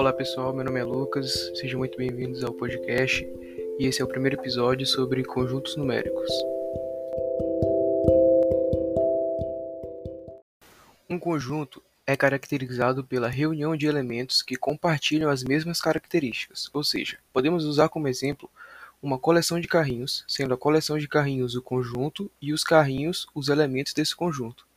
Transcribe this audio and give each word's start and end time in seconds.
Olá 0.00 0.14
pessoal, 0.14 0.54
meu 0.54 0.64
nome 0.64 0.80
é 0.80 0.82
Lucas, 0.82 1.52
sejam 1.56 1.78
muito 1.78 1.98
bem-vindos 1.98 2.42
ao 2.42 2.54
podcast 2.54 3.22
e 3.78 3.84
esse 3.84 4.00
é 4.00 4.04
o 4.04 4.08
primeiro 4.08 4.40
episódio 4.40 4.86
sobre 4.86 5.22
conjuntos 5.22 5.76
numéricos. 5.76 6.30
Um 11.06 11.18
conjunto 11.18 11.82
é 12.06 12.16
caracterizado 12.16 13.04
pela 13.04 13.28
reunião 13.28 13.76
de 13.76 13.86
elementos 13.86 14.40
que 14.40 14.56
compartilham 14.56 15.28
as 15.28 15.44
mesmas 15.44 15.82
características, 15.82 16.70
ou 16.72 16.82
seja, 16.82 17.18
podemos 17.30 17.66
usar 17.66 17.90
como 17.90 18.08
exemplo 18.08 18.48
uma 19.02 19.18
coleção 19.18 19.60
de 19.60 19.68
carrinhos, 19.68 20.24
sendo 20.26 20.54
a 20.54 20.56
coleção 20.56 20.96
de 20.96 21.06
carrinhos 21.06 21.54
o 21.54 21.60
conjunto 21.60 22.30
e 22.40 22.54
os 22.54 22.64
carrinhos 22.64 23.26
os 23.34 23.50
elementos 23.50 23.92
desse 23.92 24.16
conjunto. 24.16 24.69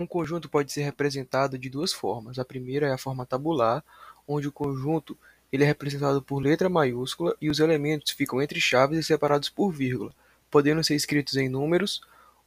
Um 0.00 0.06
conjunto 0.06 0.48
pode 0.48 0.72
ser 0.72 0.80
representado 0.80 1.58
de 1.58 1.68
duas 1.68 1.92
formas. 1.92 2.38
A 2.38 2.44
primeira 2.44 2.86
é 2.86 2.92
a 2.92 2.96
forma 2.96 3.26
tabular, 3.26 3.84
onde 4.26 4.48
o 4.48 4.52
conjunto 4.52 5.14
ele 5.52 5.62
é 5.62 5.66
representado 5.66 6.22
por 6.22 6.38
letra 6.38 6.70
maiúscula 6.70 7.36
e 7.38 7.50
os 7.50 7.60
elementos 7.60 8.12
ficam 8.12 8.40
entre 8.40 8.58
chaves 8.62 8.98
e 8.98 9.02
separados 9.02 9.50
por 9.50 9.70
vírgula, 9.70 10.14
podendo 10.50 10.82
ser 10.82 10.94
escritos 10.94 11.36
em 11.36 11.50
números 11.50 12.00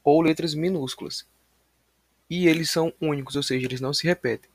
ou 0.03 0.19
letras 0.19 0.55
minúsculas. 0.55 1.27
E 2.27 2.47
eles 2.47 2.71
são 2.71 2.91
únicos, 2.99 3.35
ou 3.35 3.43
seja, 3.43 3.67
eles 3.67 3.79
não 3.79 3.93
se 3.93 4.07
repetem. 4.07 4.49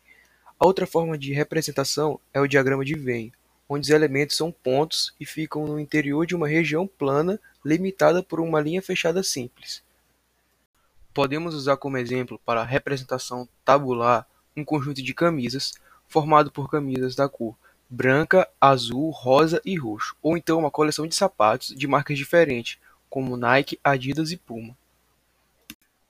A 0.59 0.67
outra 0.67 0.85
forma 0.85 1.17
de 1.17 1.33
representação 1.33 2.19
é 2.35 2.41
o 2.41 2.49
diagrama 2.49 2.85
de 2.85 2.97
Venn, 2.97 3.31
onde 3.69 3.85
os 3.87 3.91
elementos 3.91 4.37
são 4.37 4.51
pontos 4.51 5.15
e 5.21 5.25
ficam 5.25 5.69
no 5.69 5.79
interior 5.79 6.27
de 6.27 6.35
uma 6.35 6.49
região 6.49 6.85
plana 6.85 7.39
limitada 7.65 8.25
por 8.25 8.41
uma 8.41 8.61
linha 8.61 8.83
fechada 8.83 9.23
simples. 9.23 9.87
Podemos 11.19 11.53
usar 11.53 11.77
como 11.77 11.99
exemplo 11.99 12.41
para 12.47 12.61
a 12.61 12.65
representação 12.65 13.49
tabular 13.65 14.25
um 14.57 14.65
conjunto 14.65 15.03
de 15.03 15.13
camisas 15.13 15.75
formado 16.07 16.49
por 16.49 16.71
camisas 16.71 17.17
da 17.17 17.29
cor 17.29 17.57
branca, 17.91 18.49
azul, 18.61 19.11
rosa 19.11 19.61
e 19.65 19.77
roxo, 19.77 20.15
ou 20.23 20.37
então 20.37 20.61
uma 20.61 20.71
coleção 20.71 21.09
de 21.09 21.17
sapatos 21.17 21.75
de 21.75 21.89
marcas 21.89 22.17
diferentes, 22.17 22.79
como 23.11 23.37
Nike, 23.37 23.81
Adidas 23.83 24.31
e 24.31 24.37
Puma. 24.37 24.77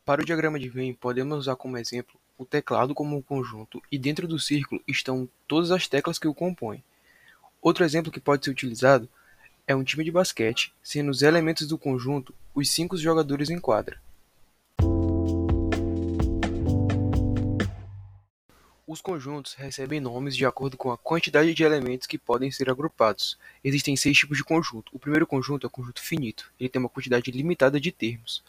Para 0.04 0.20
o 0.20 0.24
diagrama 0.26 0.58
de 0.58 0.68
Venn, 0.68 0.92
podemos 0.92 1.38
usar 1.38 1.56
como 1.56 1.78
exemplo 1.78 2.20
o 2.36 2.44
teclado 2.44 2.94
como 2.94 3.16
um 3.16 3.22
conjunto 3.22 3.80
e 3.90 3.98
dentro 3.98 4.28
do 4.28 4.38
círculo 4.38 4.82
estão 4.86 5.26
todas 5.46 5.70
as 5.70 5.88
teclas 5.88 6.18
que 6.18 6.28
o 6.28 6.34
compõem. 6.34 6.84
Outro 7.62 7.82
exemplo 7.82 8.12
que 8.12 8.20
pode 8.20 8.44
ser 8.44 8.50
utilizado 8.50 9.08
é 9.66 9.74
um 9.74 9.84
time 9.84 10.04
de 10.04 10.12
basquete, 10.12 10.70
sendo 10.82 11.10
os 11.10 11.22
elementos 11.22 11.66
do 11.66 11.78
conjunto 11.78 12.34
os 12.54 12.70
cinco 12.70 12.94
jogadores 12.98 13.48
em 13.48 13.58
quadra. 13.58 14.06
Os 18.88 19.02
conjuntos 19.02 19.52
recebem 19.52 20.00
nomes 20.00 20.34
de 20.34 20.46
acordo 20.46 20.74
com 20.74 20.90
a 20.90 20.96
quantidade 20.96 21.52
de 21.52 21.62
elementos 21.62 22.06
que 22.06 22.16
podem 22.16 22.50
ser 22.50 22.70
agrupados. 22.70 23.36
Existem 23.62 23.94
seis 23.96 24.16
tipos 24.16 24.38
de 24.38 24.42
conjunto. 24.42 24.90
O 24.94 24.98
primeiro 24.98 25.26
conjunto 25.26 25.66
é 25.66 25.68
o 25.68 25.70
conjunto 25.70 26.00
finito. 26.00 26.50
Ele 26.58 26.70
tem 26.70 26.80
uma 26.80 26.88
quantidade 26.88 27.30
limitada 27.30 27.78
de 27.78 27.92
termos. 27.92 28.42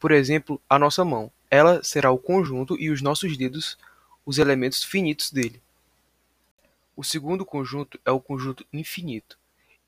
Por 0.00 0.10
exemplo, 0.10 0.58
a 0.66 0.78
nossa 0.78 1.04
mão. 1.04 1.30
Ela 1.50 1.84
será 1.84 2.10
o 2.10 2.16
conjunto 2.16 2.74
e 2.80 2.88
os 2.88 3.02
nossos 3.02 3.36
dedos 3.36 3.76
os 4.24 4.38
elementos 4.38 4.82
finitos 4.82 5.30
dele. 5.30 5.60
O 6.96 7.04
segundo 7.04 7.44
conjunto 7.44 8.00
é 8.02 8.10
o 8.10 8.18
conjunto 8.18 8.64
infinito. 8.72 9.36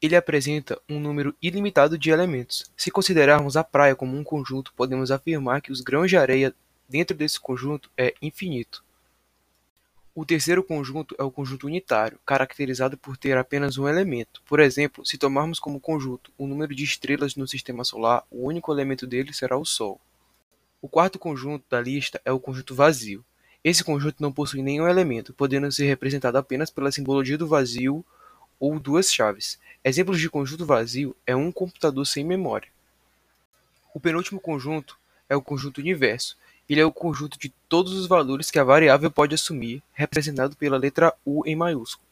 Ele 0.02 0.14
apresenta 0.14 0.78
um 0.86 1.00
número 1.00 1.34
ilimitado 1.40 1.96
de 1.96 2.10
elementos. 2.10 2.70
Se 2.76 2.90
considerarmos 2.90 3.56
a 3.56 3.64
praia 3.64 3.96
como 3.96 4.18
um 4.18 4.22
conjunto, 4.22 4.70
podemos 4.76 5.10
afirmar 5.10 5.62
que 5.62 5.72
os 5.72 5.80
grãos 5.80 6.10
de 6.10 6.18
areia 6.18 6.54
dentro 6.86 7.16
desse 7.16 7.40
conjunto 7.40 7.90
é 7.96 8.12
infinito. 8.20 8.84
O 10.16 10.24
terceiro 10.24 10.62
conjunto 10.62 11.16
é 11.18 11.24
o 11.24 11.30
conjunto 11.30 11.66
unitário, 11.66 12.20
caracterizado 12.24 12.96
por 12.96 13.16
ter 13.16 13.36
apenas 13.36 13.76
um 13.78 13.88
elemento. 13.88 14.40
Por 14.46 14.60
exemplo, 14.60 15.04
se 15.04 15.18
tomarmos 15.18 15.58
como 15.58 15.80
conjunto 15.80 16.30
o 16.38 16.46
número 16.46 16.72
de 16.72 16.84
estrelas 16.84 17.34
no 17.34 17.48
sistema 17.48 17.82
solar, 17.82 18.22
o 18.30 18.46
único 18.46 18.72
elemento 18.72 19.08
dele 19.08 19.32
será 19.32 19.58
o 19.58 19.64
Sol. 19.64 20.00
O 20.80 20.88
quarto 20.88 21.18
conjunto 21.18 21.64
da 21.68 21.80
lista 21.80 22.20
é 22.24 22.30
o 22.30 22.38
conjunto 22.38 22.76
vazio. 22.76 23.24
Esse 23.64 23.82
conjunto 23.82 24.22
não 24.22 24.30
possui 24.30 24.62
nenhum 24.62 24.86
elemento, 24.86 25.32
podendo 25.34 25.72
ser 25.72 25.86
representado 25.86 26.38
apenas 26.38 26.70
pela 26.70 26.92
simbologia 26.92 27.36
do 27.36 27.48
vazio 27.48 28.04
ou 28.60 28.78
duas 28.78 29.12
chaves. 29.12 29.58
Exemplos 29.82 30.20
de 30.20 30.30
conjunto 30.30 30.64
vazio 30.64 31.16
é 31.26 31.34
um 31.34 31.50
computador 31.50 32.06
sem 32.06 32.24
memória. 32.24 32.68
O 33.92 33.98
penúltimo 33.98 34.38
conjunto 34.38 34.96
é 35.28 35.34
o 35.34 35.42
conjunto 35.42 35.78
universo. 35.78 36.36
Ele 36.68 36.80
é 36.80 36.84
o 36.84 36.92
conjunto 36.92 37.38
de 37.38 37.50
todos 37.68 37.92
os 37.92 38.06
valores 38.06 38.50
que 38.50 38.58
a 38.58 38.64
variável 38.64 39.10
pode 39.10 39.34
assumir, 39.34 39.82
representado 39.92 40.56
pela 40.56 40.78
letra 40.78 41.14
U 41.24 41.42
em 41.46 41.54
maiúsculo. 41.54 42.06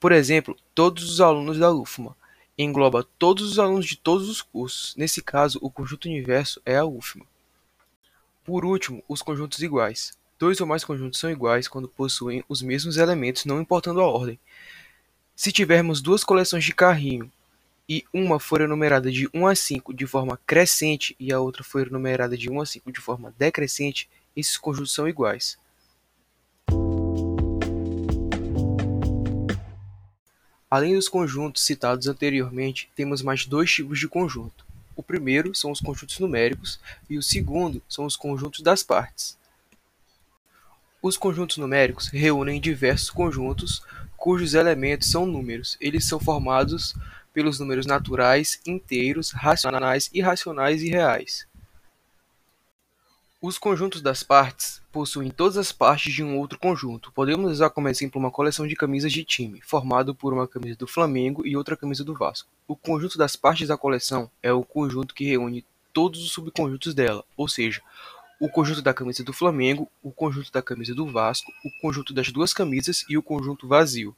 Por 0.00 0.12
exemplo, 0.12 0.56
todos 0.74 1.10
os 1.10 1.20
alunos 1.20 1.58
da 1.58 1.72
UFMA 1.72 2.16
engloba 2.56 3.06
todos 3.18 3.50
os 3.50 3.58
alunos 3.58 3.86
de 3.86 3.96
todos 3.96 4.28
os 4.28 4.40
cursos. 4.40 4.94
Nesse 4.96 5.22
caso, 5.22 5.58
o 5.62 5.70
conjunto 5.70 6.08
universo 6.08 6.60
é 6.64 6.76
a 6.76 6.84
UFMA. 6.84 7.26
Por 8.44 8.64
último, 8.64 9.02
os 9.08 9.22
conjuntos 9.22 9.60
iguais. 9.60 10.16
Dois 10.38 10.60
ou 10.60 10.66
mais 10.66 10.84
conjuntos 10.84 11.18
são 11.20 11.30
iguais 11.30 11.68
quando 11.68 11.88
possuem 11.88 12.44
os 12.48 12.62
mesmos 12.62 12.96
elementos, 12.96 13.44
não 13.44 13.60
importando 13.60 14.00
a 14.00 14.06
ordem. 14.06 14.38
Se 15.36 15.52
tivermos 15.52 16.00
duas 16.00 16.24
coleções 16.24 16.64
de 16.64 16.74
carrinho 16.74 17.30
e 17.88 18.04
uma 18.12 18.38
for 18.38 18.60
enumerada 18.60 19.10
de 19.10 19.28
1 19.32 19.46
a 19.46 19.54
5 19.54 19.94
de 19.94 20.06
forma 20.06 20.38
crescente 20.46 21.16
e 21.18 21.32
a 21.32 21.40
outra 21.40 21.64
for 21.64 21.86
enumerada 21.86 22.36
de 22.36 22.50
1 22.50 22.60
a 22.60 22.66
5 22.66 22.92
de 22.92 23.00
forma 23.00 23.34
decrescente, 23.38 24.08
esses 24.36 24.58
conjuntos 24.58 24.92
são 24.92 25.08
iguais. 25.08 25.56
Além 30.70 30.94
dos 30.94 31.08
conjuntos 31.08 31.64
citados 31.64 32.06
anteriormente, 32.06 32.90
temos 32.94 33.22
mais 33.22 33.46
dois 33.46 33.72
tipos 33.72 33.98
de 33.98 34.06
conjunto. 34.06 34.66
O 34.94 35.02
primeiro 35.02 35.54
são 35.54 35.70
os 35.70 35.80
conjuntos 35.80 36.18
numéricos 36.18 36.78
e 37.08 37.16
o 37.16 37.22
segundo 37.22 37.80
são 37.88 38.04
os 38.04 38.16
conjuntos 38.16 38.60
das 38.60 38.82
partes. 38.82 39.38
Os 41.00 41.16
conjuntos 41.16 41.56
numéricos 41.56 42.08
reúnem 42.08 42.60
diversos 42.60 43.08
conjuntos 43.08 43.82
cujos 44.14 44.52
elementos 44.52 45.10
são 45.10 45.24
números. 45.24 45.78
Eles 45.80 46.04
são 46.04 46.20
formados 46.20 46.94
pelos 47.38 47.60
números 47.60 47.86
naturais, 47.86 48.60
inteiros, 48.66 49.30
racionais, 49.30 50.10
irracionais 50.12 50.82
e 50.82 50.88
reais. 50.88 51.46
Os 53.40 53.56
conjuntos 53.56 54.02
das 54.02 54.24
partes 54.24 54.82
possuem 54.90 55.30
todas 55.30 55.56
as 55.56 55.70
partes 55.70 56.12
de 56.12 56.24
um 56.24 56.36
outro 56.36 56.58
conjunto. 56.58 57.12
Podemos 57.12 57.52
usar 57.52 57.70
como 57.70 57.88
exemplo 57.88 58.18
uma 58.20 58.32
coleção 58.32 58.66
de 58.66 58.74
camisas 58.74 59.12
de 59.12 59.22
time, 59.22 59.60
formado 59.60 60.16
por 60.16 60.32
uma 60.32 60.48
camisa 60.48 60.76
do 60.76 60.88
Flamengo 60.88 61.46
e 61.46 61.56
outra 61.56 61.76
camisa 61.76 62.02
do 62.02 62.12
Vasco. 62.12 62.50
O 62.66 62.74
conjunto 62.74 63.16
das 63.16 63.36
partes 63.36 63.68
da 63.68 63.78
coleção 63.78 64.28
é 64.42 64.52
o 64.52 64.64
conjunto 64.64 65.14
que 65.14 65.24
reúne 65.24 65.64
todos 65.92 66.20
os 66.24 66.32
subconjuntos 66.32 66.92
dela, 66.92 67.24
ou 67.36 67.46
seja, 67.46 67.80
o 68.40 68.48
conjunto 68.48 68.82
da 68.82 68.92
camisa 68.92 69.22
do 69.22 69.32
Flamengo, 69.32 69.88
o 70.02 70.10
conjunto 70.10 70.50
da 70.50 70.60
camisa 70.60 70.92
do 70.92 71.06
Vasco, 71.06 71.52
o 71.64 71.70
conjunto 71.80 72.12
das 72.12 72.32
duas 72.32 72.52
camisas 72.52 73.04
e 73.08 73.16
o 73.16 73.22
conjunto 73.22 73.68
vazio. 73.68 74.16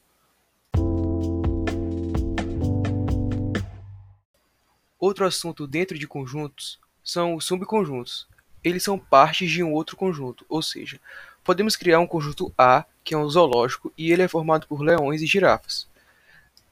Outro 5.01 5.25
assunto 5.25 5.65
dentro 5.65 5.97
de 5.97 6.07
conjuntos 6.07 6.77
são 7.03 7.33
os 7.33 7.43
subconjuntos. 7.45 8.27
Eles 8.63 8.83
são 8.83 8.99
partes 8.99 9.49
de 9.49 9.63
um 9.63 9.73
outro 9.73 9.97
conjunto, 9.97 10.45
ou 10.47 10.61
seja, 10.61 10.99
podemos 11.43 11.75
criar 11.75 11.99
um 11.99 12.05
conjunto 12.05 12.53
A, 12.55 12.85
que 13.03 13.15
é 13.15 13.17
um 13.17 13.27
zoológico, 13.27 13.91
e 13.97 14.11
ele 14.11 14.21
é 14.21 14.27
formado 14.27 14.67
por 14.67 14.81
leões 14.81 15.23
e 15.23 15.25
girafas. 15.25 15.87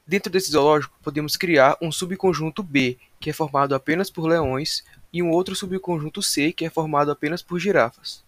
Dentro 0.06 0.30
desse 0.30 0.52
zoológico, 0.52 0.94
podemos 1.02 1.36
criar 1.36 1.76
um 1.82 1.90
subconjunto 1.90 2.62
B, 2.62 2.96
que 3.18 3.30
é 3.30 3.32
formado 3.32 3.74
apenas 3.74 4.08
por 4.08 4.28
leões, 4.28 4.84
e 5.12 5.20
um 5.24 5.32
outro 5.32 5.56
subconjunto 5.56 6.22
C, 6.22 6.52
que 6.52 6.64
é 6.64 6.70
formado 6.70 7.10
apenas 7.10 7.42
por 7.42 7.58
girafas. 7.58 8.22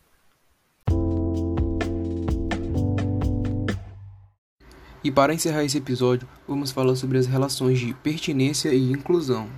E 5.04 5.12
para 5.12 5.32
encerrar 5.32 5.62
esse 5.62 5.78
episódio, 5.78 6.28
vamos 6.48 6.72
falar 6.72 6.96
sobre 6.96 7.18
as 7.18 7.26
relações 7.28 7.78
de 7.78 7.94
pertinência 7.94 8.74
e 8.74 8.90
inclusão. 8.90 9.48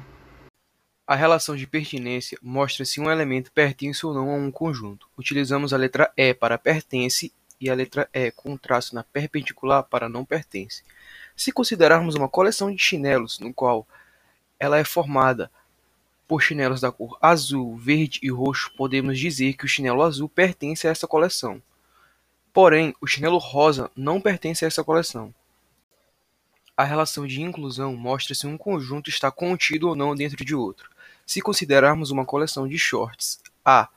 A 1.06 1.14
relação 1.14 1.54
de 1.54 1.66
pertinência 1.66 2.38
mostra 2.40 2.82
se 2.82 2.98
um 2.98 3.10
elemento 3.10 3.52
pertence 3.52 4.06
ou 4.06 4.14
não 4.14 4.30
a 4.30 4.36
um 4.36 4.50
conjunto. 4.50 5.06
Utilizamos 5.18 5.74
a 5.74 5.76
letra 5.76 6.10
E 6.16 6.32
para 6.32 6.56
pertence 6.56 7.30
e 7.60 7.68
a 7.68 7.74
letra 7.74 8.08
E 8.10 8.30
com 8.30 8.52
um 8.52 8.56
traço 8.56 8.94
na 8.94 9.04
perpendicular 9.04 9.82
para 9.82 10.08
não 10.08 10.24
pertence. 10.24 10.82
Se 11.36 11.52
considerarmos 11.52 12.14
uma 12.14 12.26
coleção 12.26 12.74
de 12.74 12.82
chinelos 12.82 13.38
no 13.38 13.52
qual 13.52 13.86
ela 14.58 14.78
é 14.78 14.84
formada 14.84 15.50
por 16.26 16.40
chinelos 16.40 16.80
da 16.80 16.90
cor 16.90 17.18
azul, 17.20 17.76
verde 17.76 18.18
e 18.22 18.30
roxo, 18.30 18.72
podemos 18.74 19.18
dizer 19.18 19.52
que 19.58 19.66
o 19.66 19.68
chinelo 19.68 20.02
azul 20.02 20.26
pertence 20.26 20.88
a 20.88 20.90
essa 20.90 21.06
coleção. 21.06 21.60
Porém, 22.50 22.94
o 22.98 23.06
chinelo 23.06 23.36
rosa 23.36 23.90
não 23.94 24.22
pertence 24.22 24.64
a 24.64 24.68
essa 24.68 24.82
coleção. 24.82 25.34
A 26.74 26.82
relação 26.82 27.26
de 27.26 27.42
inclusão 27.42 27.94
mostra 27.94 28.34
se 28.34 28.46
um 28.46 28.56
conjunto 28.56 29.10
está 29.10 29.30
contido 29.30 29.88
ou 29.88 29.94
não 29.94 30.14
dentro 30.14 30.42
de 30.42 30.54
outro. 30.54 30.93
Se 31.26 31.40
considerarmos 31.40 32.10
uma 32.10 32.24
coleção 32.24 32.68
de 32.68 32.78
shorts 32.78 33.40
A 33.64 33.88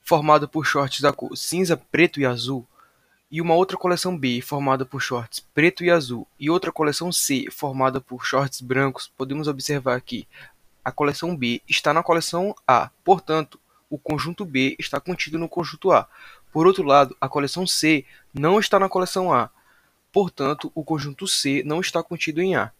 formada 0.00 0.46
por 0.46 0.64
shorts 0.64 1.00
da 1.00 1.12
cor 1.12 1.36
cinza, 1.36 1.76
preto 1.76 2.20
e 2.20 2.26
azul, 2.26 2.66
e 3.30 3.40
uma 3.40 3.54
outra 3.54 3.76
coleção 3.76 4.16
B 4.16 4.40
formada 4.40 4.84
por 4.86 5.00
shorts 5.00 5.40
preto 5.52 5.82
e 5.82 5.90
azul 5.90 6.24
e 6.38 6.48
outra 6.48 6.70
coleção 6.70 7.10
C 7.10 7.46
formada 7.50 8.00
por 8.00 8.24
shorts 8.24 8.60
brancos, 8.60 9.10
podemos 9.16 9.48
observar 9.48 10.00
que 10.00 10.28
a 10.84 10.92
coleção 10.92 11.34
B 11.34 11.60
está 11.68 11.92
na 11.92 12.02
coleção 12.02 12.54
A, 12.64 12.90
portanto, 13.02 13.58
o 13.88 13.98
conjunto 13.98 14.44
B 14.44 14.76
está 14.78 15.00
contido 15.00 15.38
no 15.38 15.48
conjunto 15.48 15.90
A. 15.90 16.06
Por 16.52 16.66
outro 16.66 16.84
lado, 16.84 17.16
a 17.20 17.28
coleção 17.28 17.66
C 17.66 18.04
não 18.32 18.60
está 18.60 18.78
na 18.78 18.88
coleção 18.88 19.32
A, 19.32 19.50
portanto, 20.12 20.70
o 20.74 20.84
conjunto 20.84 21.26
C 21.26 21.62
não 21.64 21.80
está 21.80 22.02
contido 22.02 22.40
em 22.40 22.54
A. 22.54 22.70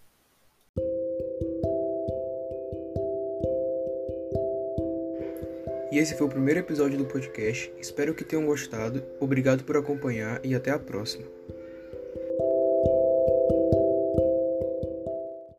E 5.95 5.99
esse 5.99 6.17
foi 6.17 6.27
o 6.27 6.31
primeiro 6.31 6.59
episódio 6.59 6.99
do 6.99 7.05
podcast. 7.05 7.73
Espero 7.79 8.17
que 8.17 8.25
tenham 8.25 8.45
gostado. 8.45 9.01
Obrigado 9.21 9.63
por 9.63 9.77
acompanhar 9.77 10.41
e 10.45 10.53
até 10.53 10.73
a 10.73 10.77
próxima. 10.77 11.25